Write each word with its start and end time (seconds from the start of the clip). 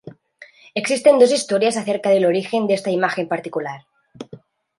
Existen 0.81 1.19
dos 1.21 1.31
historias 1.37 1.77
acerca 1.77 2.09
del 2.09 2.25
origen 2.25 2.65
de 2.65 2.73
esta 2.73 2.89
imagen 2.89 3.27
particular. 3.33 3.81